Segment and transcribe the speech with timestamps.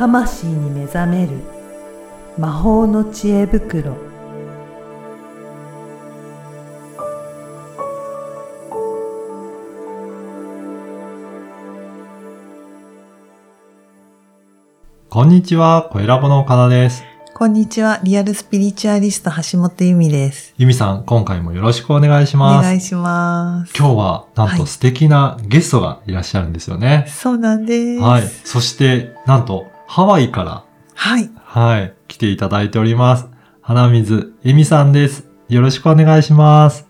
[0.00, 1.32] 魂に目覚める
[2.38, 3.98] 魔法の知恵袋
[15.10, 17.04] こんにちは、声ラボの岡田です。
[17.34, 22.64] こんにちはリアルスピリチュアリスト橋本由美ですゆみさん、今回もよろしくお願いしおます。
[22.64, 27.04] 願いします今日は、なんはいと素敵なゲストがいらっしゃるんですよね。
[27.08, 28.22] そうなんですはい。
[28.44, 33.26] そして、なんと、ハワイから、はいはい、来ていただいております。
[33.60, 35.26] 花水えみさんです。
[35.48, 36.86] よろしくお願いします。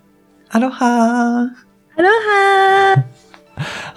[0.51, 1.49] アロハー
[1.97, 2.95] アロハ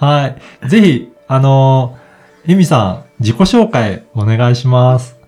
[0.00, 0.26] は
[0.62, 0.68] い。
[0.68, 5.18] ぜひ、あのー、えみさん、自己紹介お願いします。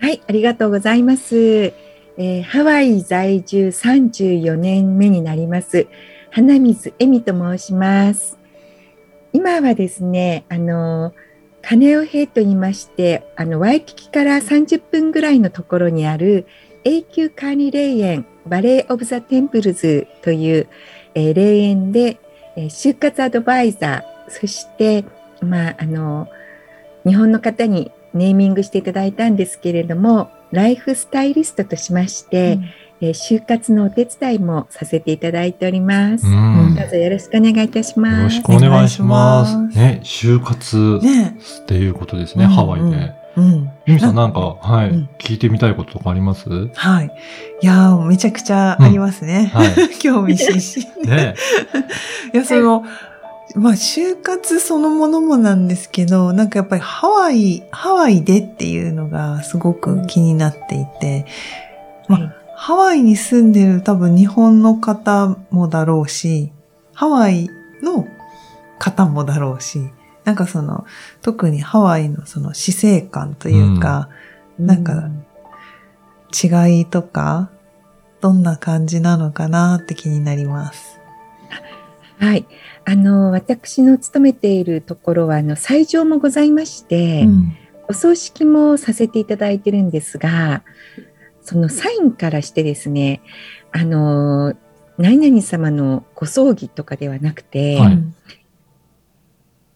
[0.00, 1.36] はい、ありがとうございます。
[1.36, 5.88] えーハワイ在住34年目になります。
[6.30, 8.38] 花水恵美と申します。
[9.32, 11.27] 今はですね、あの、カ、
[11.62, 16.46] カネオヘと言いまして、あの、ワイキキから30分ぐらいのところにある
[16.84, 20.68] 永久管理霊園バレー・オブ・ザ・テンプルズという、
[21.14, 22.18] えー霊園で、
[22.56, 25.04] えー終活アドバイザー、そして、
[25.40, 26.28] まあ、あの、
[27.06, 32.58] 日本の方にネーミングしていただいたんですけれども、ライフスタイリストとしまして、
[33.00, 36.26] えー就活のお手伝いもさせていただいております。
[36.26, 36.72] うどん。
[36.72, 38.16] うぞよろしくお願いいたします。
[38.18, 39.56] よろしくお願いします。
[39.56, 43.12] ますね、就活ねっていうことですね、うんハワイで。
[43.36, 46.48] うんゆみさんなんか、はい、うん聞いてみたいこととかあります？
[46.74, 47.10] はい
[47.62, 49.68] いやーめちゃくちゃありますね、はい。
[50.00, 51.34] 興味津々ね
[52.34, 52.84] いや、その、
[53.54, 61.24] まあ、就活そのものもなんですけど、なんかやっぱりハワイ、ハワイでっていうのがすごく気になっていて、
[62.08, 66.52] まあはいハワイに住んでる多分日本の方もだろうし、
[66.92, 67.48] ハワイ
[67.84, 68.04] の
[68.80, 69.78] 方もだろうし、
[70.24, 70.84] なんかその、
[71.22, 74.08] 特にハワイのその死生観というか、
[74.58, 75.08] なんか
[76.34, 77.48] 違いとか、
[78.20, 80.98] どんな感じなのかなって気になります。
[82.18, 82.44] はい。
[82.84, 87.56] あの、私の勤めているところは、あの、斎場もございまして、うん
[87.90, 90.62] お葬式もさせていただいてるんですが、
[91.48, 93.22] そのサインからしてですね、
[93.72, 94.54] あの、
[94.98, 97.98] 何々様のご葬儀とかではなくて、はい。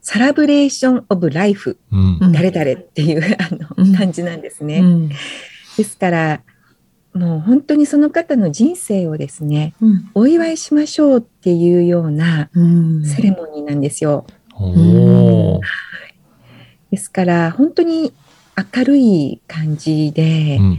[0.03, 2.19] サラブレーション・オブ・ライフ、うん。
[2.21, 2.32] うん。
[2.32, 3.93] 誰々っていう あうん。
[3.93, 4.81] の感じなんですね。
[4.81, 5.09] うん。
[5.09, 5.15] で
[5.84, 6.43] すから、
[7.15, 10.11] もう本当にその方の人生をですね、うん。
[10.12, 13.06] お祝いしましょうっていうようなうん。
[13.06, 14.27] セレモニーなんですよ。
[16.91, 18.12] ですから、本当に
[18.77, 20.78] 明るい感じで、うん。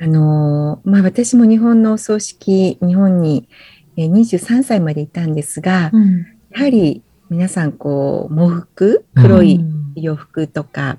[0.00, 3.48] あのーまあ私も日本のお葬式、日本に
[3.96, 6.26] えー23歳までいたんですが、うん。
[6.50, 9.60] やはり皆さんこう、喪服、黒い
[9.96, 10.98] 洋服とか、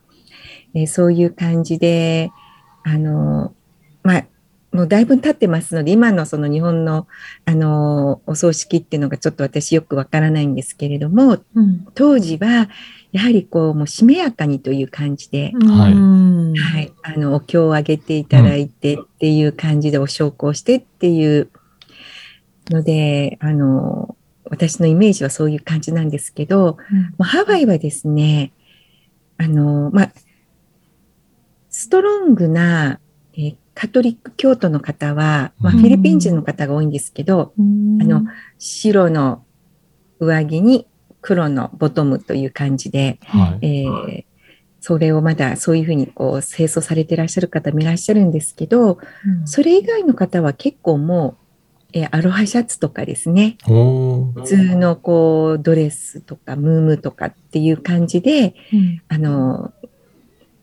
[0.74, 2.32] えーそういう感じで、
[2.84, 4.26] あのーまあ、
[4.78, 7.08] もうだいぶ経ってますので、今のその日本の、
[7.46, 11.88] あのーお葬式っていうのがちょっと私よくわからないんですけれども、うん。
[11.96, 12.70] 当時は、
[13.12, 15.94] やはりこう、もうしめやかにという感じで、はい。
[15.94, 21.50] うんはい、あの、お経をあげていただいてっていう感じでお焼香してっていう
[22.70, 26.78] ので、あの、私のイメージはそういう感じなんですけど、も
[27.22, 28.52] うハワイはですね、
[29.40, 30.12] あの、まあ、
[31.72, 33.07] ストロングな、えー
[33.78, 38.24] カトリック教徒の方は、まあ、うんフィリピン人の方が多いんですけど、うんあの、
[38.58, 39.46] 白の
[40.20, 40.88] 上着に
[41.22, 43.84] 黒のボトムという感じで、はい。
[43.84, 44.24] えー
[44.80, 49.00] それをまだそういうふうにこう清掃されていらっしゃる方もいらっしゃるんですけど、
[49.44, 51.36] それ以外の方は結構も
[51.94, 53.58] う、えーアロハシャツとかですね。
[53.66, 59.74] 普通のこうドレスとかムームとかっていう感じで、うんあの、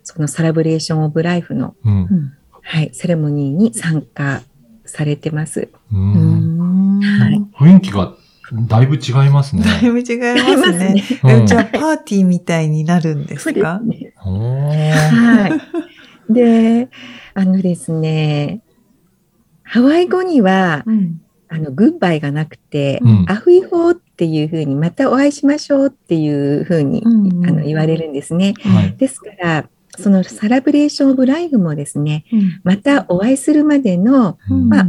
[0.04, 2.32] そのサラブレーションオブライフの、うん。
[2.64, 4.42] はい、セレモニーに参加
[4.84, 5.68] されてます。
[5.92, 5.96] う。
[5.96, 8.14] うんんはい雰囲気が
[8.68, 9.62] だいぶ違いますね。
[9.64, 10.18] だいぶ違い
[10.56, 11.02] ますね。
[11.22, 13.80] うんえじゃあ、パーティーみたいになるんですか？
[14.18, 15.60] は
[16.28, 16.32] い。
[16.32, 16.88] で、
[17.34, 18.60] あのですね、
[19.62, 26.28] ハワイ語には、うんあの、グッバイがなくて、うんアフイホーっていうふうに、またお会いしましょうってい
[26.60, 28.54] うふうに、うんあの言われるんですね。
[28.62, 28.96] はい。
[28.96, 29.68] ですから、
[29.98, 32.60] そのサラブレーションオブライフもですね、うん。
[32.64, 34.68] またお会いするまでの、うん。
[34.68, 34.86] まあ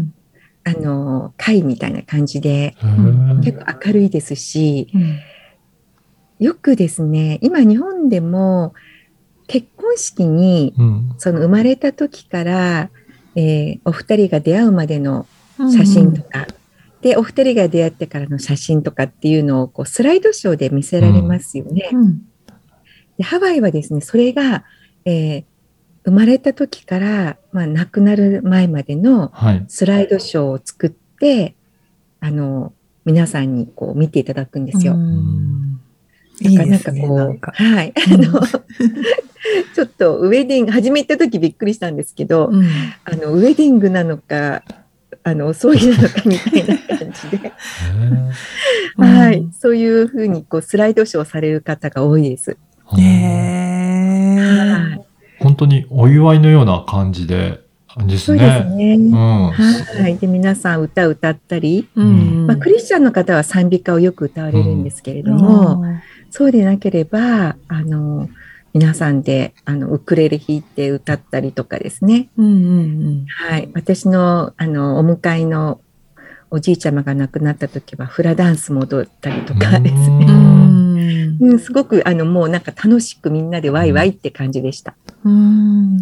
[0.67, 3.39] あの、会みたいな感じで、へー。
[3.41, 5.19] 結構明るいですし、うん。
[6.39, 8.73] よくですね、今日本でも
[9.47, 11.15] 結婚式に、うん。
[11.19, 12.89] その生まれた時から、
[13.35, 15.27] えーお二人が出会うまでの
[15.59, 16.47] 写真とか、
[17.01, 21.89] で、お二人が出会ってからの写真とかっていうのをこうスライドショーで見せられますよね。
[21.93, 22.21] うん。
[23.19, 24.63] でハワイはですね、それが
[25.05, 25.43] えー
[26.05, 29.65] 生まれた時から、まあ、亡くなる前までのはい。
[29.67, 31.55] スライドショーを作って、
[32.19, 32.73] あの、
[33.05, 34.93] 皆さんにこう見ていただくんですよ。
[34.93, 35.81] うん
[36.41, 37.07] だからなんかいいですね。
[37.07, 37.51] こう、なんか。
[37.55, 37.93] はい。
[37.95, 38.41] あの、
[39.73, 42.65] ちょっとウェディング、初め行った時びっくりしたんですけど、うん
[43.05, 44.63] あの、ウェディングなのか、
[45.23, 47.51] あの、お葬儀なのかみたいな感じで、へ
[48.97, 49.53] はいうん。
[49.53, 52.57] そういうふうにこうスライドショーされる方が多いです。
[55.45, 57.61] 本当にお祝いのような感じで、
[58.07, 58.97] ですそうですね。
[58.97, 59.05] ね。
[59.05, 59.51] うん。
[59.51, 60.17] はい。
[60.17, 65.83] で、皆さん歌歌ったり、うんまあ、クリスチャンの方は賛美歌をよく歌われるんですけれども、
[66.31, 68.27] そうでなければ、あの、
[68.73, 72.27] 皆さんで、あの、ウクレレ弾いて歌ったりとかですね。
[72.37, 72.49] うんう
[72.81, 73.69] んはい。
[73.75, 75.79] 私の、あの、お迎えの
[76.49, 80.44] おじいちゃまが亡くなった時は、フラダンスも踊ったりとかですうね。
[81.43, 84.95] んうん、すごく、あの、もうなんか楽しくみんなでワイワイって感じでした。
[85.23, 85.97] うん。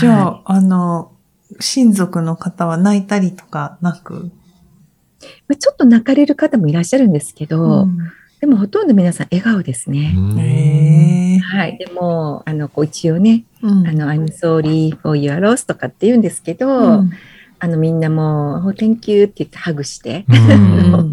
[0.00, 1.12] じゃはあ、あの、
[1.60, 7.98] 親族の方は泣いたりとかなく、いまあちょっと泣かれる方もいらっしゃるんですけど、ん。
[8.40, 10.14] でもほとんど皆さん笑顔ですね。
[11.42, 11.76] はい。
[11.78, 13.86] でも、あの、こう一応ね、うん。
[13.86, 17.10] あの、I'm sorry for your loss とかって言うんですけど、うん。
[17.60, 20.24] あの、みんなもう、oh, thank you って言ってハグして、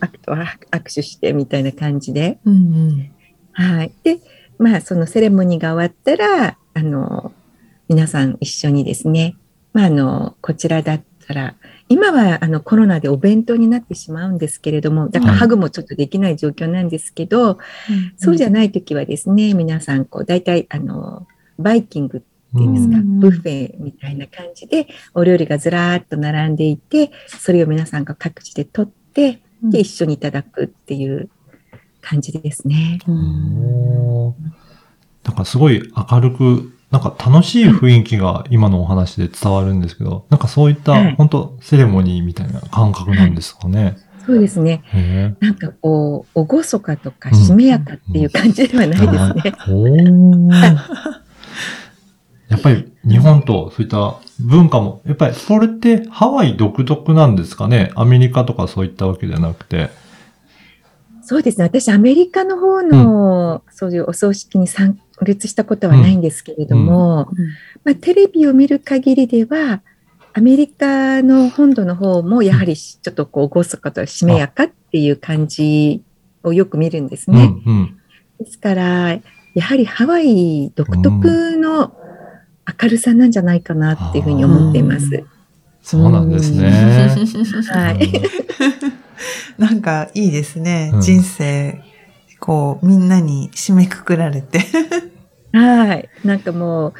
[0.00, 3.10] 握手してみたいな感じで、うん
[3.52, 3.92] はい。
[4.02, 4.18] で、
[4.58, 7.32] まあ、そのセレモニーが終わったら、あの、
[7.88, 9.36] 皆さん一緒にですね、
[9.72, 11.54] まあ、あの、こちらだったら、
[11.88, 15.40] 今はあのコロナでお弁当になってしまうんですけれども、だからはい。
[15.40, 17.58] ハグもちょっとできない状況なんですけど、
[18.16, 21.26] そうじゃない時はですね、皆さん、こう、大体、あの、
[21.58, 22.20] バイキングっ
[22.54, 31.28] ていうんですか、うんブッフェみたいな感じで、お料理がずらーっと並んでいて、それを皆さんが各地で取って、で、一緒にいただくっていう
[32.00, 32.98] 感じですね。
[33.06, 34.34] おー
[35.24, 43.96] なんかすごい明るく、なんか楽しい雰囲気が今のお話で伝わるんですけど、なんかそういっはいた本当セレモニーみたいな感覚なんですかね。
[44.26, 44.82] そうですね。
[44.86, 49.54] へなんかこう、厳かとかしめやかっていう感じではないですね。
[52.52, 57.90] やっぱり日本とそういった文化も、やっぱりそれってハワイ独特なんですかね？
[57.94, 59.90] アメリカとかそういったわけじゃなくて。
[61.24, 61.64] そうですね。
[61.64, 67.28] 私、アメリカの方の、そういうお葬式に参列したことはないんですけれども、
[67.84, 69.82] まあ、テレビを見る限りでは、
[70.34, 76.02] アメリカの本土の方もやはりちょっとこう、厳かとしめやかっていう感じ
[76.42, 77.54] をよく見るんですうんね。
[77.64, 77.98] うん。
[78.40, 79.12] ですから、
[79.54, 81.94] やはりハワイ独特の
[82.82, 85.24] 明るさなんじゃないかなっていうふうに思っています。
[85.82, 86.70] そうなんですね。
[86.70, 88.22] はい。
[89.58, 90.90] なんかいいですね。
[90.94, 91.80] うん人生、
[92.38, 94.60] こう、みんなに締めくくられて。
[95.52, 96.08] はい。
[96.24, 96.94] なんかもう、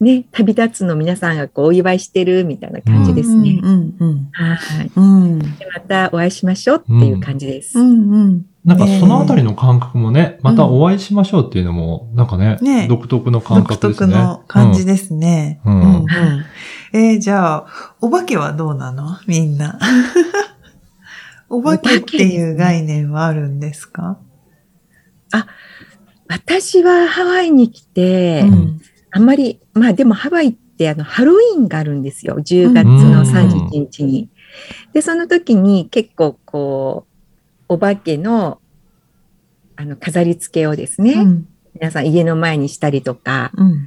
[0.00, 3.60] ね、旅立つの皆さんがこうお祝いしてるみたいな感じですね。
[3.62, 4.90] うんうんはい。
[4.94, 7.78] またお会いしましょうっていう感じです。
[7.78, 8.46] うんうん。
[8.64, 14.14] なんかそのあたりの感覚もね、またお会いしましょうっていうのも、なんかね、ね独特の感独覚ですね。
[14.14, 15.60] 特の感じですね。
[15.66, 16.44] うんうんはい
[16.92, 17.66] えーじゃあ、
[18.00, 19.18] お化けはどうなの？
[19.26, 19.78] みんな。
[21.50, 24.18] お化けっていう概念はあるんですか？
[26.28, 28.80] 私はハワイに来て、うん
[29.10, 32.36] あんまり、まあでもハワイってあのハロウィンがあるんですよ。
[32.36, 34.28] 10月の31日に。
[34.92, 37.06] で、その時に結構こ
[37.68, 38.60] う、お化けの
[39.76, 41.48] あの飾り付けをですね、うん。
[41.74, 43.86] 皆さん家の前にしたりとか、うん。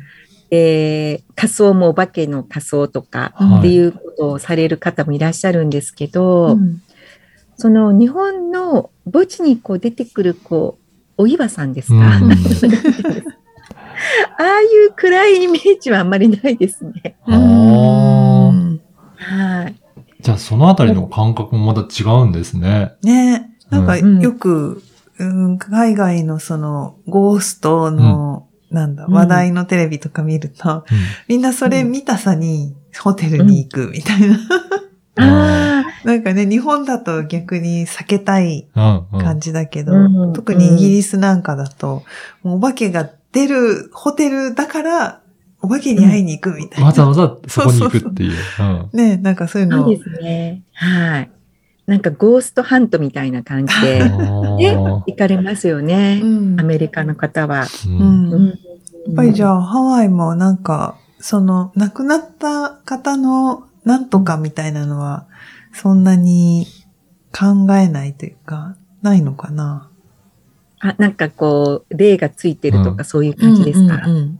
[0.49, 3.59] で仮装もお化けの仮装とかはい。
[3.59, 6.81] っていうことをされる方もいらっしゃるんですけど、うん。
[7.57, 10.77] その日本の墓地にこう出てくるこ
[11.17, 12.31] うお岩さんですか、うん
[14.37, 17.15] ああいう暗いイメージはあんまりないですね。
[19.23, 19.75] はい。
[20.21, 22.93] じゃあそのあたりの感覚もまた違うんですね。
[23.03, 23.51] ね。
[23.69, 24.19] なんかうん。
[24.21, 24.81] よく、
[25.19, 29.13] うん、海外のそのゴーストの、なんだ、うん。
[29.13, 30.85] 話題のテレビとか見ると、
[31.27, 34.39] みんなそれ見たさにホテルに行くみたいな。
[35.15, 39.21] あなんかね、日本だと逆に避けたいうんうん。
[39.21, 40.33] 感じだけど、うん。
[40.33, 42.03] 特にイギリスなんかだと、
[42.43, 45.21] もうお化けが出るホテルだから、
[45.61, 46.85] お化けに会いに行くみたいな。
[46.87, 48.33] わざわざそこに行くっていう。
[48.59, 50.63] うんね、なんかそういうあ、のそうですね。
[50.73, 51.31] はい。
[51.85, 56.21] なんかゴーストハントみたいな感じであー行かれますよね。
[56.23, 56.25] う
[56.55, 57.65] んアメリカの方は。
[57.85, 65.27] うんうんやっぱりじあ、ゃあ、ハワイもなんか、その、亡くなった方のなんとかみたいなのは、
[65.73, 66.67] そんなに
[67.37, 69.89] 考えないというか、ないのかな？
[70.85, 74.01] あなんかこう、霊がついてるとかそういう感じですか？
[74.05, 74.39] うんうん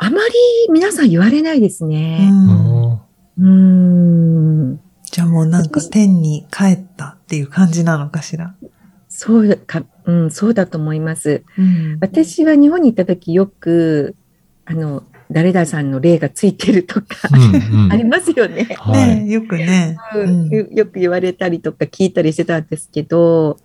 [0.00, 0.32] あまり
[0.72, 2.30] 皆さん言われないですうね。
[2.30, 2.92] ん。
[2.92, 4.80] うーん。
[5.02, 8.54] じゃあもうなんか天に帰ったっていう感じなのかしら？
[9.08, 11.42] そうか、うん、そうだと思います。
[11.58, 11.98] うん。
[12.00, 14.14] 私は日本に行った時よく、
[14.66, 15.02] あの、
[15.32, 18.68] 誰々さんの霊がついてるとか、うんうん ありますよね。
[18.78, 19.24] はい。
[19.24, 19.96] ねよくね。
[20.14, 23.58] うんよよく言われたりとか聞いたりしてたんですけど、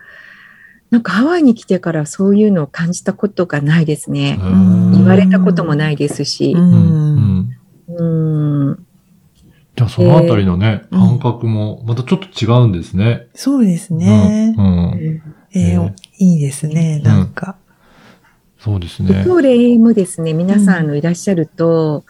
[0.94, 4.34] なんかハワイに来てからそういうのを感じたことがないですね。
[4.36, 6.60] ん言われたこともないですしう。。
[6.60, 7.56] うんん
[7.88, 8.86] うんうん。
[9.76, 13.26] じゃあそのあたりのね、えー感覚もまたちょっと違うんですね。
[13.34, 14.62] そうですねう。
[14.62, 15.22] ん。
[15.56, 15.80] え
[16.20, 17.00] いいですね。
[17.00, 17.56] なんか。
[18.60, 19.24] そうですね。
[19.26, 22.06] 今日霊もですね、皆さんのいらっしゃると、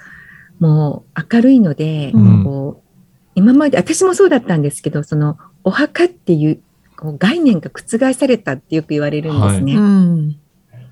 [0.59, 2.89] もう明るいので、うんこう
[3.35, 6.59] 今まで、私もそうだったんですけど、そのお墓っていう
[6.95, 9.75] こう概念が覆されたってよく言われるんですね。
[9.75, 10.39] うん。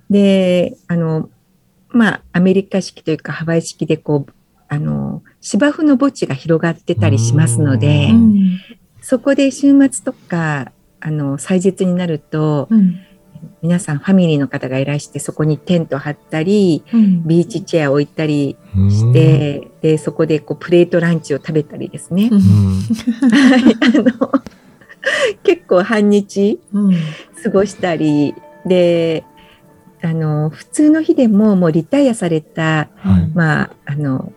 [0.10, 1.30] で、あの、
[1.90, 4.34] まあ、アメリカ式というかハワイ式でこう、
[4.68, 8.60] あの、芝生の墓地が広がってたりしますのでう、うん。
[9.02, 13.00] そこで週末とか、あの、祭日になると、うん。
[13.64, 17.28] 皆さんファミリーの方がいらして、そこにテント張ったり、うん。
[17.28, 22.30] ビーチチェア置いたりうんして、で、そこでこうプレートランチを食べたりですね。
[22.32, 22.36] あ
[23.98, 24.32] の
[25.44, 26.94] 結構半日うん。
[27.44, 29.24] 過ごしたり、で、
[30.04, 33.32] あの、普通の日でももうリタイアされた、はい。
[33.34, 34.32] まあ、あの、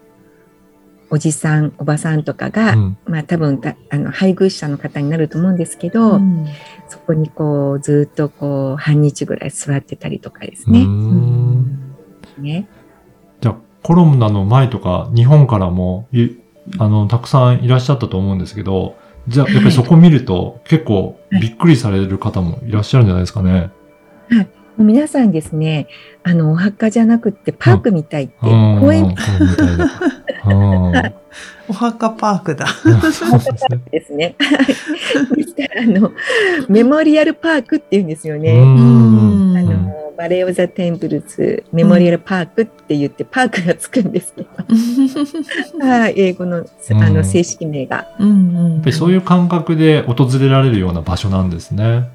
[1.10, 2.96] おじさん、おばさんとかが、うん。
[3.06, 6.46] まあ多分たあの配偶者の方になると思うんですけど、うん。
[6.88, 10.84] そこにこうずっとこう半日ぐらい座ってたりとかですうね。
[10.84, 11.94] ん。
[12.38, 12.66] ね。
[13.40, 16.30] じゃあコロナの前とか日本からもい
[16.78, 18.96] あのたくさんいらっしゃったと思うんですけど、
[19.28, 23.70] じゃあやっぱりそこ見ると結構びっくりされる方もいらっしゃるんじゃないですかね。
[24.76, 25.86] もう皆さんですね、
[26.24, 29.90] あのお墓じゃなくってパークみたいって、うん公園みたいな。
[30.46, 31.14] うん
[31.66, 32.66] お墓パークだ。
[32.66, 33.40] そう
[33.90, 34.36] ですね。
[35.34, 36.12] ですからあの
[36.68, 38.62] メモリアルパークっていうんですようね。
[38.62, 39.53] んあの
[40.16, 44.48] バレー・オブ・ザ・テンプルズメモリアルパークって言ってパークがつくんですけど、
[45.86, 48.08] はい英語のあうんの正式名が。
[48.18, 48.72] うんうん。
[48.74, 52.08] やっぱりそういう感覚で訪れられるような場所なんですね。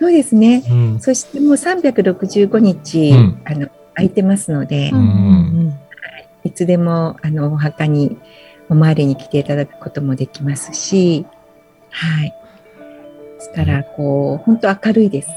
[0.00, 0.62] そうですね。
[0.68, 5.74] うんそしてもう365日、うんあの空いてますので、うんうん
[6.44, 8.16] いつでもあのお墓に
[8.68, 11.26] お参りに来ていただくこともできますし、
[11.90, 12.34] はい。
[13.38, 15.28] ですから、こう、本当明るいです。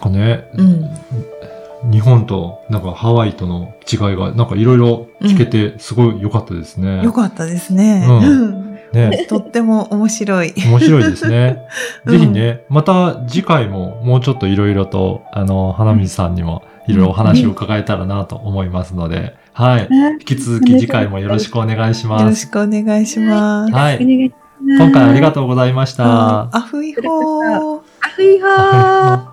[0.00, 1.92] かね、うん。
[1.92, 7.02] 日本となんかハワイとの違いがなんかいろいろ聞けてすごい良かったですね。
[7.04, 8.06] よかったですね。
[8.08, 9.26] ううんね。
[9.28, 10.52] とっても面白い。
[10.56, 11.58] 面白いですね。
[12.06, 19.88] うんぜひね、また次回ももうちょっといろいろと、あの、花水さんにもいろいろお話を伺えたらなと思いますので、はい。
[19.90, 22.24] 引き続き次回もよろしくお願いしよます。
[22.24, 23.72] ろしくお願いします。
[23.72, 24.32] はい。
[24.60, 26.54] 今回ありがととうございました。
[26.54, 27.76] アフイホー。
[27.76, 27.82] う。
[28.02, 29.20] あふいほー。